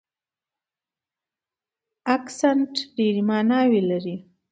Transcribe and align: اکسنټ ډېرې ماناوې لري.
اکسنټ 2.15 2.73
ډېرې 2.95 3.21
ماناوې 3.29 3.81
لري. 3.89 4.15